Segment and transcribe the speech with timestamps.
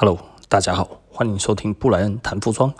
[0.00, 0.16] Hello，
[0.48, 2.72] 大家好，欢迎收听布莱恩谈服装。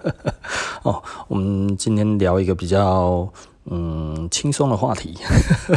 [0.84, 3.30] 哦，我们今天聊一个比较
[3.66, 5.18] 嗯轻松的话题。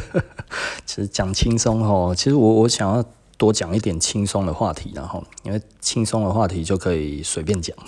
[0.88, 3.04] 其实讲轻松哦，其实我我想要
[3.38, 7.76] 多讲一点轻松的话题，然后因为轻松的话题就可以随便讲。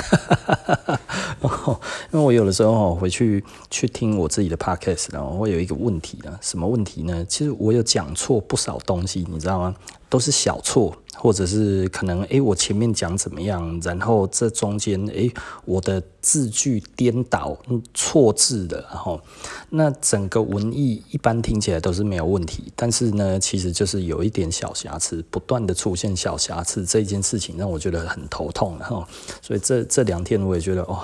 [2.11, 7.23] 因为我有的时候回去去听我自己的 podcast，然后会有一个问题呢，什么问题呢？
[7.23, 9.73] 其实我有讲错不少东西，你知道吗？
[10.09, 10.93] 都是小错。
[11.17, 15.31] 或者是可能诶、我前面讲怎么样，然后这中间诶、
[15.65, 17.57] 我的字句颠倒
[17.93, 19.19] 错字的，然后
[19.69, 29.05] 那整个文艺一般听起来都是没有问题，但是呢，其实就是有一点小瑕疵，不断的出现小瑕疵，这件事情让我觉得很头痛，然后
[29.41, 30.99] 所以这这两天我也觉得哦，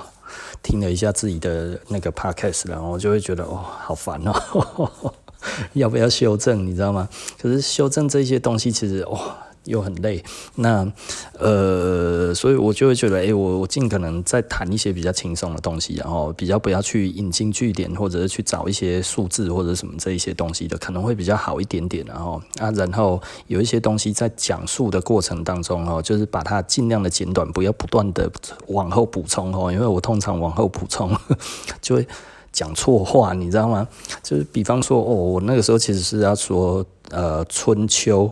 [0.61, 5.13] 听了一下自己的那个 podcast，然后我就会觉得哦，好烦哦，
[5.73, 7.07] 要不要修正，你知道吗？
[7.39, 9.19] 可是修正这些东西，其实哦。
[9.65, 10.23] 又很累，
[10.55, 10.91] 那
[11.37, 28.31] 呃，所以我就会觉得，哎、我我尽可能再谈一些比较轻松的东西，然后比较不要去引经据典，或者是去找一些数字或者什么这一些东西的，可能会比较好一点点，然后啊，然后有一些东西在讲述的过程当中哦，就是把它尽量的简短，不要不断的
[28.69, 31.15] 往后补充哦，因为我通常往后补充
[31.79, 32.07] 就会
[32.51, 33.87] 讲错话，你知道吗？
[34.23, 38.31] 就是比方说，哦，我那个时候其实是要说呃春秋。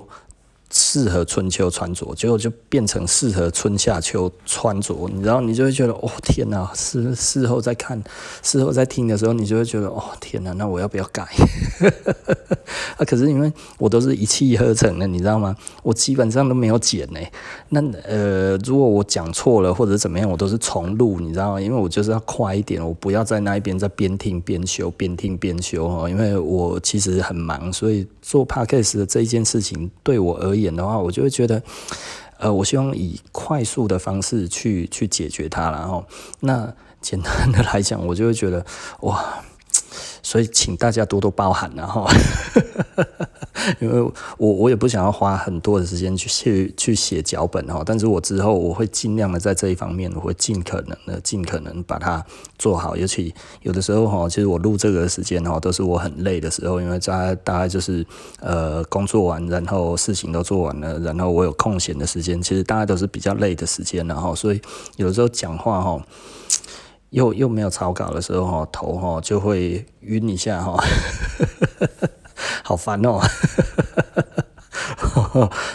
[0.71, 4.95] 适合春秋穿着，结果就变成适合春夏秋穿着。
[5.11, 6.69] 你知道，你就会觉得哦天哪！
[6.75, 8.01] 事事后再看，
[8.43, 10.51] 事后再听的时候，你就会觉得哦天哪！
[10.53, 11.27] 那我要不要改？
[12.97, 15.55] 啊，可是因为我都是一气呵成的，你知道吗？
[15.81, 17.19] 我基本上都没有剪呢。
[17.69, 21.61] 那呃，如果我讲错了或者怎么样，我都是重录，你知道吗？
[21.61, 26.07] 因为我就是要快一点，我不要在那一边在边听边修，边听边修哦。
[26.07, 30.58] 因为我其实很忙，所以做 podcast 的这一件事情对我而言。
[30.59, 31.61] 演的话，我就会觉得，
[32.37, 36.05] 呃，我希望以快速的方式去去解决它，然后
[36.41, 38.65] 那简单的来讲，我就会觉得
[39.01, 39.43] 哇。
[40.21, 42.07] 所以，请大家多多包涵，然后，
[43.79, 44.01] 因为
[44.37, 52.23] 我我也不想要花很多的时间去去去写脚本哈，但是我之后我会尽量的在这一方面，我会尽可能的尽可能把它
[52.57, 52.95] 做好。
[52.95, 58.05] 尤其有的时候哈，其实我录这个时间哈，都是我很累的时候，因为大大概就是
[58.39, 64.61] 呃工作完，然后事情都做完了，然后我有空闲的时间，其实大家都是比较累的时间，然后所以
[64.97, 66.01] 有的时候讲话哈。
[67.11, 70.77] 又又没有草稿的时候，哈头哈就会晕一下哈，
[72.63, 73.19] 好烦哦。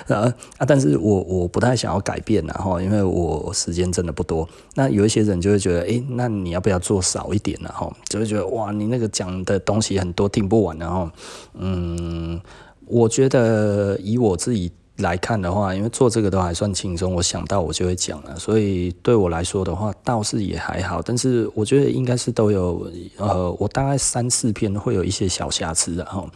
[0.07, 0.27] 然后
[0.59, 4.49] 啊，但是我我不太想要改变然后因为我时间真的不多。
[4.75, 11.09] 那有一些人就会觉得，诶，那你要不要做少一点然后就会觉得，哇，你那个讲的东西很多，听不完然后，
[11.55, 12.41] 嗯，
[12.87, 14.73] 我觉得以我自己。
[14.99, 21.03] 来看的话，因为做这个都还算轻松，我想到我就会讲了，所以对我来说的话倒是也还好。
[21.03, 26.29] 但是我觉得应该是都有，呃，我大概三四篇会有一些小瑕疵，然后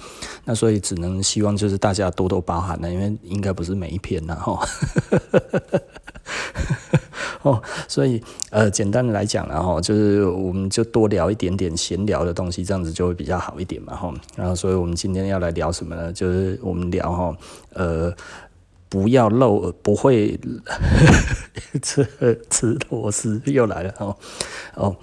[0.45, 4.61] 那所以只能希望就是大家多多包涵了，因为应该不是每一篇然后
[7.43, 8.21] 哦，所以
[8.51, 14.13] 呃，简单的来讲，然后就是我们就多聊一点点闲聊的东西，这样子就会比较好一点嘛，哈。
[14.35, 16.13] 然后所以我们今天要来聊什么呢？
[16.13, 17.37] 就是我们聊哈，
[17.75, 18.13] 呃。
[18.89, 20.39] 不要漏，不会
[21.83, 22.07] 吃
[22.51, 24.17] 吃螺丝又来了哦
[24.75, 24.97] 哦。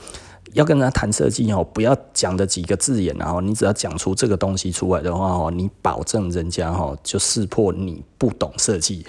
[0.55, 9.05] 要跟人家谈设计哦，不要讲的几个字眼，然后你只要讲出这个东西出来的话哦，你保证人家哈就识破你不懂设计。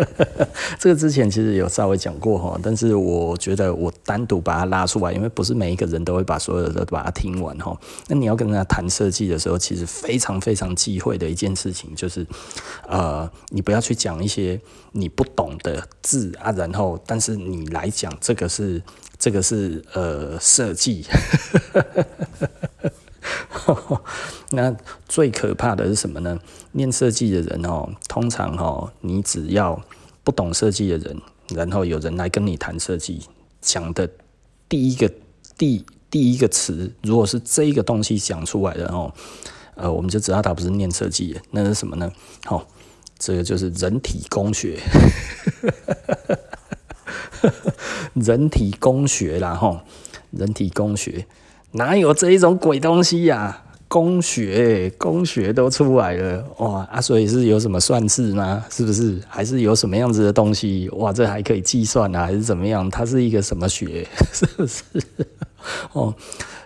[0.78, 7.74] 这个之前其实有稍微讲过哈，但是我觉得我单独把它拉出来，因为不是每一个人都会把所有的都把它听完哈。
[8.06, 12.26] 那你要跟人家谈设计的时候，其实非常非常忌讳的一件事情就是，
[12.86, 14.60] 呃，你不要去讲一些
[14.92, 18.82] 你不懂的字啊，然后但是你来讲这个是。
[19.18, 21.04] 这个是呃设计，
[24.50, 24.74] 那
[25.08, 26.38] 最可怕的是什么呢？
[26.72, 29.82] 念设计的人哦，通常哦，你只要
[30.22, 33.22] 不懂设计的人，然后有人来跟你谈设计，
[33.60, 34.08] 讲的
[34.68, 35.10] 第一个
[35.56, 39.12] 第第一个词，如果是这一个东西讲出来的哦，
[39.74, 42.10] 呃，我们就知道他不是念设计的，那是什么呢？
[42.46, 42.64] 哦，
[43.18, 44.78] 这个就是人体工学。
[48.14, 49.80] 人体工学啦，吼，
[50.30, 51.26] 人体工学
[51.72, 57.00] 哪有这一种鬼东西呀、工学，工学都出来了，哇啊！
[57.00, 58.64] 所以是有什么算式吗？
[58.70, 59.18] 是不是？
[59.28, 60.88] 还是有什么样子的东西？
[60.94, 62.24] 哇，这还可以计算啊？
[62.26, 62.88] 还是怎么样？
[62.90, 64.06] 它是一个什么学？
[64.32, 64.82] 是不是？
[65.92, 66.14] 哦，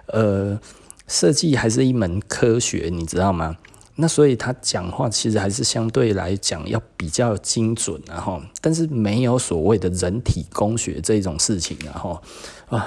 [0.06, 0.58] 呃，
[1.06, 3.56] 设计还是一门科学，你知道吗？
[3.96, 12.20] 那所以他讲话其实还是相对来讲要比较精准，然后，但是没有所谓的人体工学这种事情，然后
[12.68, 12.86] 啊。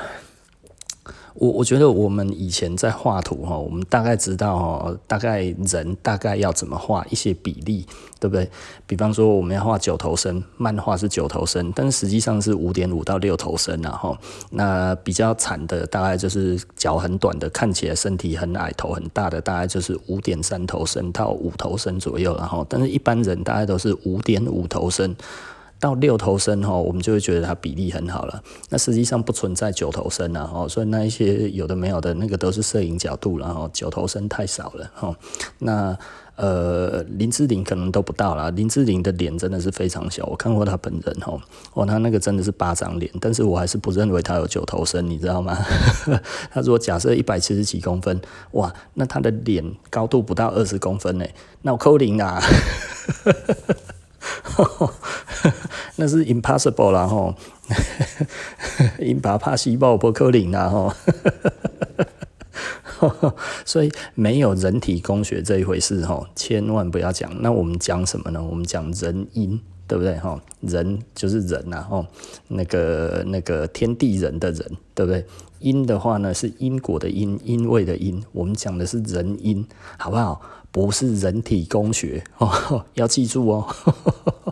[1.38, 7.86] 我我觉得我们以前在画图哈，我们大概知道哈，大概人大概要怎么画一些比例，
[8.22, 8.50] 对不对？
[8.88, 14.18] 比方说我们要画九头身，漫画是九头身，但是实际上是五点五到六头身，然后
[14.52, 25.14] 那比较惨的大概就是脚很短的，看起来身体很矮，头很大的，大概就是五点三头身到五头身左右，然后但是一般人大概都是五点五头身。
[25.80, 28.42] 到六头身哈，我们就会觉得它比例很好了。
[28.70, 35.16] 那实际上不存在九头身啊，哈，所以那一些有的没有的那个都是摄影角度，然后九头身太少了哈。
[35.60, 35.98] 那
[36.38, 38.50] 呃，林志玲可能都不到啦。
[38.50, 41.40] 林志玲的脸真的是非常小，我看过她本人哈，
[41.74, 45.58] 哦，她那个真的是巴掌脸，但是我还是不认为她有九头身，你知道吗？
[46.52, 48.20] 她如果假设一百七十几公分，
[48.52, 51.26] 哇，那她的脸高度不到二十公分呢，
[51.62, 52.42] 那我扣零啊。
[55.98, 57.34] 那是 impossible 啦吼，
[59.00, 60.94] impossible 不可能啦吼，
[63.66, 67.32] 所以没有人体工学这一回事吼，千万不要讲。
[67.42, 68.42] 那我们讲什么呢？
[68.44, 70.40] 我们讲人因，对不对吼？
[70.62, 72.06] 人就是人呐吼，
[72.48, 75.26] 那个那个天地人的人，对不对？
[75.60, 79.66] 因的话呢是因果的因，因为的因，我们讲的是人因，
[79.98, 80.42] 好不好？
[80.76, 83.66] 不是人体工学 哦，要记住哦。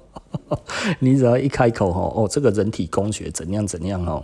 [0.99, 4.23] 你只要一开口吼，哦，这个人体工学怎样怎样哦，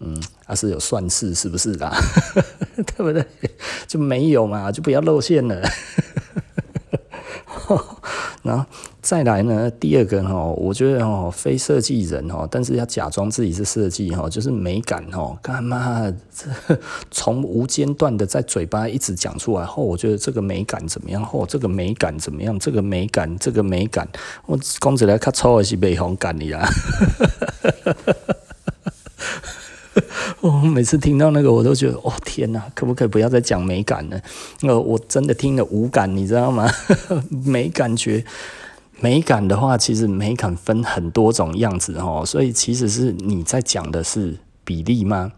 [0.00, 1.90] 嗯，还是有算式是不是啦？
[2.76, 3.24] 对不对？
[3.88, 5.66] 就没有嘛，就不要露馅了。
[8.42, 8.66] 然后
[9.08, 16.78] 再来呢，第二个哈，我觉得哦，非设计人哦，但是要假装自己是设计哈，就是美感哦，干嘛这
[17.10, 21.24] 从无间断的在嘴巴一直讲出来后，我觉得这个美感怎么样？
[21.24, 22.58] 后这个美感怎么样？
[22.58, 24.06] 这个美感，这个美感，
[24.44, 26.68] 我讲起来较粗的是美感你啦。
[30.42, 34.20] 我 每次听到那个，我都觉得，哦天哪，可不可以不要再讲美感呢？
[34.60, 36.70] 呃，我真的听了无感，你知道吗？
[37.46, 38.22] 没感觉。
[39.00, 45.32] 美感的话，其实美感分很多种样子哦，所以其实是你在讲的是比例吗？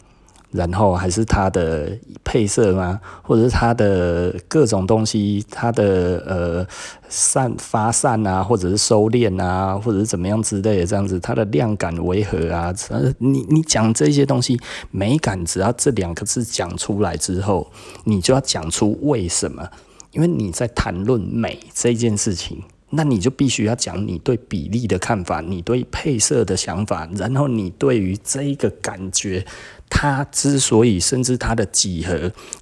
[0.50, 3.00] 然后还是它的配色吗？
[3.22, 6.66] 或者是它的各种东西，它的呃
[7.08, 12.74] 散发散啊，或者是收敛啊，或者是怎么样之类的这样子，它的量感为何啊？
[13.18, 14.58] 你你讲这些东西，
[14.90, 17.70] 美感只要这两个字讲出来之后，
[18.02, 19.68] 你就要讲出为什么？
[20.10, 22.60] 因为你在谈论美这件事情。
[22.90, 29.46] 那你就必须要讲你对比例的看法，你对配色的想法，然后你对于这一个感觉，
[29.88, 32.16] 它之所以甚至它的几何，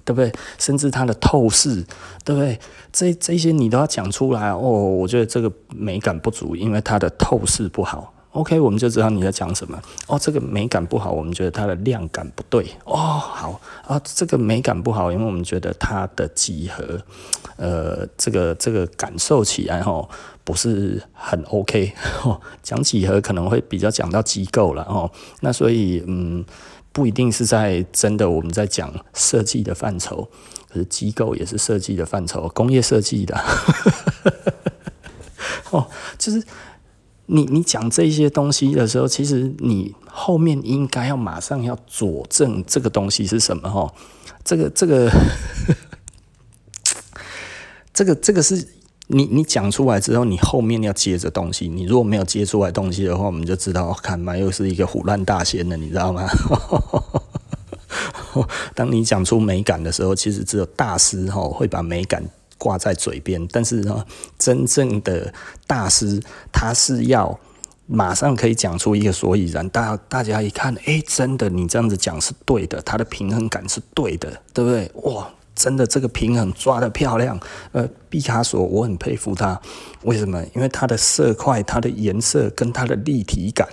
[0.05, 0.31] 对不对？
[0.57, 1.83] 甚至它的透视，
[2.23, 2.59] 对不对？
[2.91, 4.59] 这这些你都要讲出来哦。
[4.59, 8.13] 我觉得这个美感不足，因为它的透视不好。
[8.39, 9.77] OK，我们就知道你在讲什么。
[10.07, 12.71] 哦，这个美感不好，我们觉得它的量感不对。
[12.85, 17.01] 哦，好啊，这个美感不好，因为我们觉得它的几何，
[17.57, 20.07] 呃，这个这个感受起来哈
[20.45, 21.91] 不是很 OK。
[22.23, 25.11] 哦讲几何可能会比较讲到机构了哦。
[25.41, 26.45] 那所以嗯，
[26.93, 30.29] 不一定是在真的我们在讲设计的范畴，
[30.69, 33.37] 可是机构也是设计的范畴，工业设计的。
[35.71, 35.85] 哦，
[36.17, 36.41] 就是。
[37.31, 43.93] 你你讲这些东西的时候，其实你后面应该要马上要佐证这个东西是什么哈？
[44.43, 45.11] 这个这个
[47.93, 48.67] 这个这个是
[49.07, 51.67] 你你讲出来之后，你后面要接着东西。
[51.67, 56.27] 你如果没有接出来东西的话，我们就知道，看嘛，又是一个胡乱大仙了，你知道吗？
[58.73, 62.23] 当你讲出美感的时候，其实只有大师哈会把美感。
[62.59, 64.05] 挂在嘴边，但是呢，
[64.37, 65.33] 真正的
[65.65, 67.39] 大师他是要
[67.87, 74.91] 马上可以讲出一个所以然，大大家一看，哎、真的，你这样子讲是对的，他的平衡感是对的，对不对？
[75.11, 77.39] 哇，真的这个平衡抓得漂亮。
[77.71, 79.59] 呃，毕卡索我很佩服他，
[80.03, 80.43] 为什么？
[80.53, 83.67] 因为他的色块、他的颜色跟他的立体感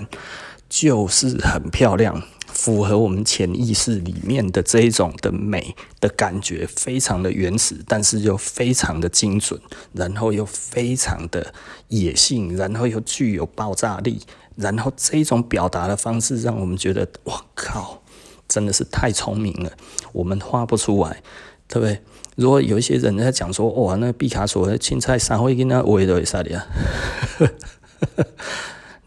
[0.68, 2.22] 就是很漂亮。
[2.56, 9.60] 符合我们潜意识里面的这一种的美的感觉，非常的原始，但是又非常的精准，
[9.92, 11.52] 然后又非常的
[11.88, 14.22] 野性，然后又具有爆炸力，
[14.56, 18.02] 然后这一种表达的方式，让我们觉得，哇靠，
[18.48, 19.70] 真的是太聪明了，
[20.12, 21.22] 我们画不出来，
[21.68, 22.00] 对不对？
[22.36, 26.66] 如果有一些人在讲说，哇，那毕卡索的青菜三会跟他围在啥里啊？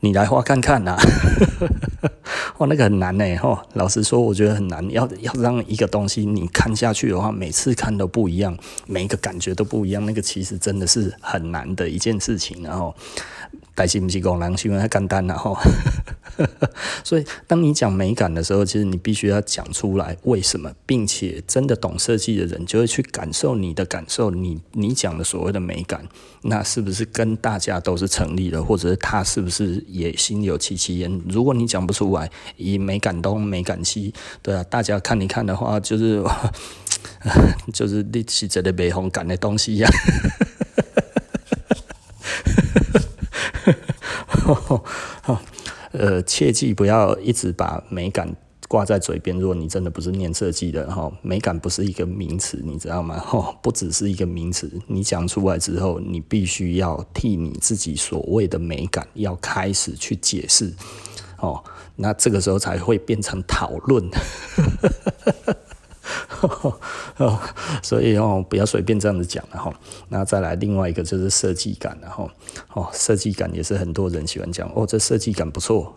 [0.01, 1.01] 你来画看看呐、啊！
[2.59, 4.87] 哇，那个很难呢，吼，老实说，我觉得很难。
[4.91, 12.93] 要要让一个东西你看下去的话，每次看都不一样，每一个感觉都不一样，那个其实真的是很难的一件事情，然后。
[13.79, 15.57] 但是不是讲人喜欢太简单了哈，
[17.01, 26.05] 所以当你讲美感的时候，其实你必须要讲出来为什么，并且真的懂设计的人就会去感受你的感受，你你讲的所谓的美感，
[26.41, 31.21] 那是不是跟大家都是成立的，或者是他是不是也心有戚戚焉？
[31.29, 36.21] 如果你讲不出来，以美感东美感西，对啊，大家看一看的话，就是
[37.73, 39.89] 就是你是这个美红感的东西呀。
[45.91, 48.35] 呃，切记不要一直把美感
[48.67, 49.37] 挂在嘴边。
[49.37, 53.17] 如果你真的不是念设计的哈，美感不是一个名词，你知道吗？
[53.25, 54.71] 哈，不只是一个名词。
[54.87, 60.71] 你讲出来之后，你必须要替你自己所谓的美感要开始去解释
[61.39, 61.63] 哦。
[61.95, 64.09] 那这个时候才会变成讨论。
[67.17, 67.39] 哦，
[67.83, 69.73] 所以哦，不要随便这样子讲了哈。
[70.09, 72.29] 那再来另外一个就是设计感，然后
[72.73, 75.93] 哦，设计感也是很多人喜欢讲哦，这设计感不错。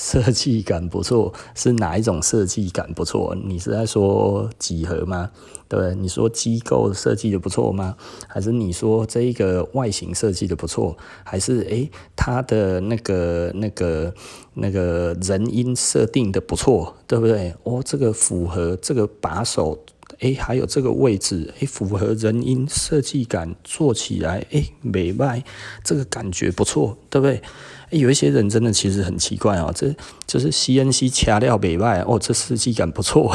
[0.02, 3.36] 设计感不错，是哪一种设计感不错？
[3.44, 5.30] 你是在说几何吗？
[5.68, 7.94] 对，你说机构设计的不错吗？
[8.26, 10.96] 还是你说这一个外形设计的不错？
[11.22, 14.14] 还是诶，它的那个那个
[14.54, 17.54] 那个人因设定的不错，对不对？
[17.64, 19.78] 哦，这个符合这个把手，
[20.20, 25.44] 诶，还有这个位置，诶，符合人因设计感，做起来诶，美外，
[25.84, 27.42] 这个感觉不错，对不对？
[27.90, 29.94] 有一些人真的其实很奇怪哦，这
[30.26, 33.34] 就是 CNC 掐料北外哦，这设计感不错，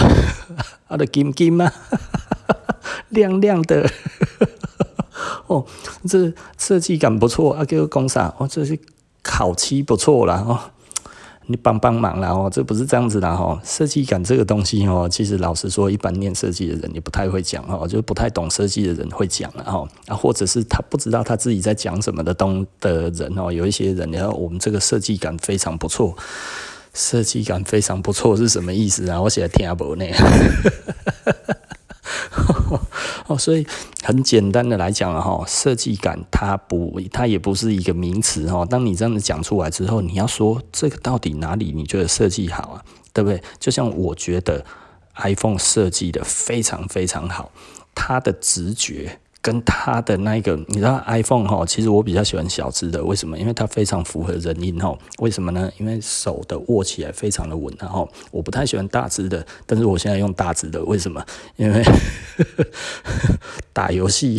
[0.87, 1.73] 啊的金金啊，
[3.09, 3.89] 亮亮的，
[5.47, 5.65] 哦，
[6.07, 8.33] 这设计感不错啊，给我讲啥？
[8.37, 8.79] 哦，这是
[9.21, 10.71] 烤漆不错啦哦。
[11.47, 13.59] 你帮帮忙啦哦，这不是这样子的哈。
[13.63, 19.87] 设计感这个东西哦，其实老实说，一般念设计的人也不太会讲哦，就不太懂设计的人会讲了哈。
[20.07, 26.15] 啊，或者是他不知道他自己在讲什么的东的人哦，有一些人，然后我们这个设计感非常不错，
[26.93, 29.21] 设计感非常不错是什么意思啊？
[29.21, 30.05] 我写听不呢。
[33.27, 33.65] 哦，所以
[34.03, 38.63] 很简单的来讲了哈，设计感它不，它也不是一个名词哈。
[38.65, 42.85] 当你这样子讲出来之后，你要说这个到底哪里你觉得设计好啊？
[43.13, 43.41] 对不对？
[43.59, 44.63] 就像我觉得
[45.15, 47.51] iPhone 设计的非常非常好，
[47.95, 49.19] 它的直觉。
[49.45, 53.37] 跟它的那个，你知道 iPhone 哈，其实我比较喜欢小只的，为什么？
[53.37, 54.97] 因为它非常符合人因哈。
[55.19, 55.71] 为什么呢？
[55.77, 61.23] 因为手的握起来非常的稳，然后我不太喜欢大只的，但是我现在用大只的，为什么？
[61.57, 61.83] 因为
[63.71, 64.35] 打游戏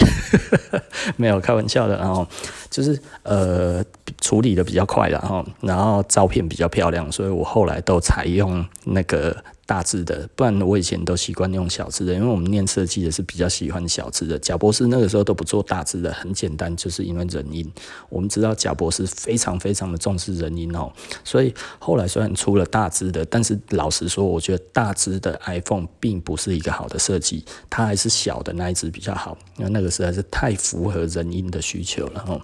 [1.16, 2.26] 没有开玩笑的，然后
[2.68, 3.84] 就是呃
[4.20, 9.36] 处理的比较快，然后然后照片比较漂亮，所以我后来都采用那个。
[9.66, 14.38] 大字的，不然我以前都习惯用小只的，因为我们念设计的是比较喜欢小只的。
[14.38, 17.70] 贾博士那个时候都不做大只的，很简单，就是因为人因。
[18.08, 20.92] 我们知道贾博士非常非常的重视人因哦，
[21.24, 32.40] 所以后来虽然出了大只的，但是老实说，我觉得大只的 iPhone 并不是一个好的设计，它还是小的那一只比较好，因为那个实在是太符合人因的需求了哦。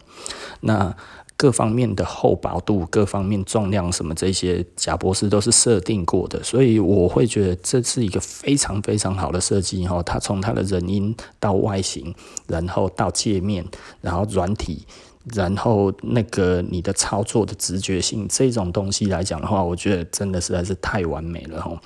[0.60, 0.94] 那。
[1.42, 10.00] 各方面的厚薄度、各方面重量什么这些，贾博士都是设定过的，所以我会觉得这是一个非常非常好的设计哈。
[10.04, 12.14] 它从它的人音到外形，
[12.46, 13.64] 然后到界面，
[14.00, 14.86] 然后软体，
[15.34, 21.76] 然后那个你的操作的直觉性这种东西来讲的话，我觉得真的实在是太完美了哈。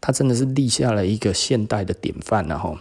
[0.00, 2.72] 它真的是立下了一个现代的典范了哈。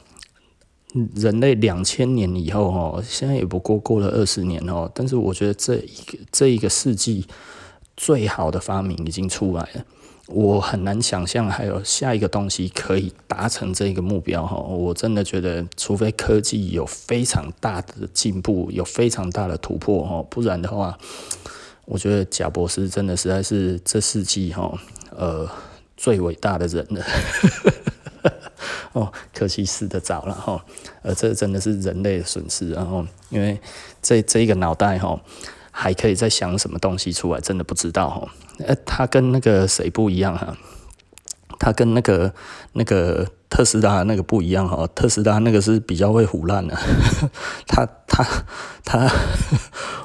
[1.15, 7.25] 人类两千年以后，哦，现在也不过过了二十年哦，但是我觉得这一个这一个世纪
[7.97, 9.85] 最好的发明已经出来了，
[10.27, 20.97] 我很难想象还有下一个东西可以达成这个目标哈，我真的觉得，除非科技有非常大的进步，有非常大的突破哈，不然的话，
[21.85, 24.71] 我觉得贾博士真的实在是这世纪哈，
[25.15, 25.49] 呃，
[25.97, 27.03] 最伟大的人了。
[28.93, 30.65] 哦，可惜死得早了哈，
[31.01, 33.59] 呃，这真的是人类的损失，然后因为
[34.01, 35.19] 这这一个脑袋哈，
[35.69, 38.27] 还可以再想什么东西出来，真的不知道哈。
[38.65, 40.57] 呃，他跟那个谁不一样哈，
[41.59, 42.33] 他跟那个
[42.71, 43.27] 那个。
[43.53, 46.75] 特斯拉那个不一样哈，特斯拉那个是比较会唬烂的，
[47.67, 48.25] 他他
[48.83, 49.07] 他，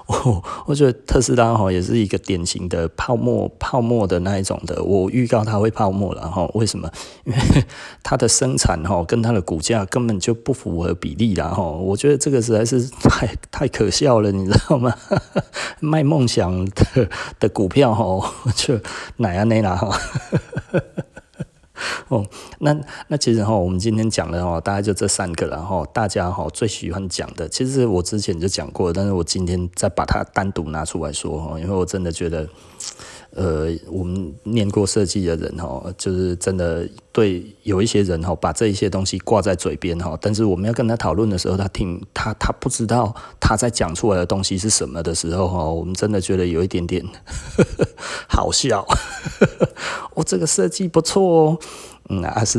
[0.06, 6.90] 我我觉得特斯拉哈也是一个典型的泡沫泡沫的那一种的，我预告它会泡沫了哈，为什么？
[7.24, 7.38] 因为
[8.04, 14.94] 它的生产哈跟它的股价根本就不符合比例啦哈，我觉得这个实在是太太可笑了，你知道吗？
[15.80, 17.08] 卖梦想的
[17.40, 18.78] 的股票哈，就
[19.16, 19.98] 哪样那啦哈。
[22.08, 22.25] 哦，
[22.58, 22.76] 那
[23.08, 32.49] 那其实哈，我们今天讲的哈，大概就这三个，然后大家哈最喜欢讲的，其实我之前就讲过，但是我今天再把它单独拿出来说哈，因为我真的觉得，
[33.35, 47.04] 呃，我们念过设计的人哈，就是真的对有一些人哈，把这一些东西挂在嘴边哈，但是我们要跟他讨论的时候，他听他他不知道他在讲出来的东西是什么的时候哈，我们真的觉得有一点点
[48.28, 48.87] 好笑，
[50.14, 51.58] 我 这个设计不错哦。
[52.08, 52.58] 那、是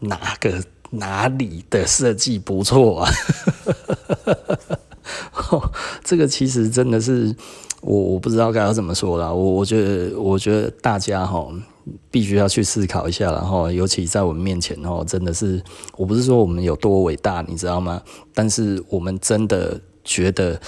[0.00, 3.10] 哪个哪里的设计不错啊？
[6.02, 7.36] 这个其实真的是
[7.82, 9.34] 我我不知道该要怎么说了。
[9.34, 11.46] 我我觉得我觉得大家哈
[12.10, 15.62] 必须要去思考一下，然后尤其在我们面前哦，真的是
[15.96, 18.02] 我不是说我们有多伟大，你知道吗？
[18.32, 20.58] 但是我们真的觉得。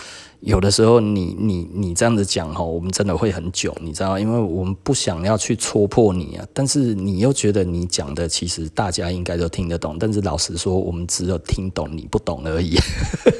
[0.44, 12.76] 有的时候你，你你这样子讲哈，我们真的会很久，你知道，因为我们不想要去戳破你啊，但是你又觉得你讲的其实大家应该都听得懂，但是老实说，我们只有听懂你不懂而已，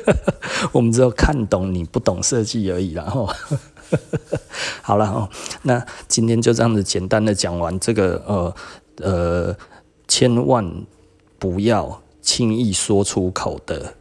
[0.72, 3.28] 我们只有看懂你不懂设计而已，然后，
[4.80, 5.28] 好了哦，
[5.60, 8.54] 那今天就这样子简单的讲完这个呃
[9.02, 9.56] 呃，
[10.08, 10.66] 千万
[11.38, 13.92] 不要轻易说出口的。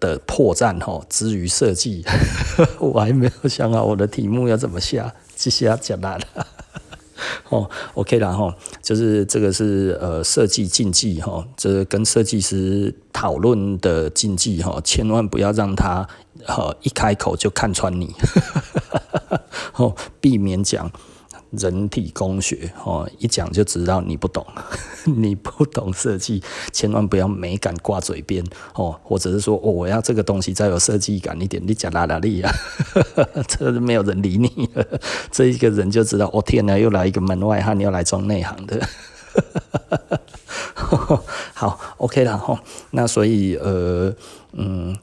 [0.00, 2.04] 的破绽哈，之于设计，
[2.78, 6.26] 我还没有想好我的题目要怎么下，接下来讲烂了。
[7.50, 16.08] 哦，OK 啦哈，就是这个是呃设计禁忌哈，这个跟设计师讨论的禁忌哈，千万不要让他
[16.46, 18.12] 呃一开口就看穿你，
[19.76, 20.90] 哦，避免讲。
[21.52, 24.44] 人体工学哦，一讲就知道你不懂，
[25.04, 26.42] 你不懂设计，
[26.72, 28.42] 千万不要美感挂嘴边
[28.74, 32.50] 哦，或者是说哦，我要这个东西再有设计感一点，你讲哪哪里啊？
[33.46, 34.70] 这没有人理你，
[35.30, 38.80] 这一个人就知道哦，天哪，又来一个门外汉，又来装内行的。
[41.54, 44.14] 好，OK 了哈，那所以呃
[44.52, 44.96] 嗯，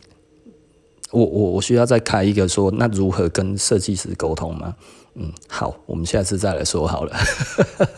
[1.12, 4.76] 我我我需要再开一个说，那如何跟设计师沟通吗？
[5.22, 7.14] 嗯，好，我们下次再来说好了。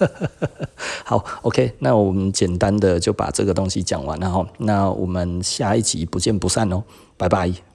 [1.06, 4.48] 好，OK，那我们简单的就把这个东西讲完了哈。
[4.58, 6.84] 那我们下一集不见不散哦，
[7.18, 7.71] 拜拜。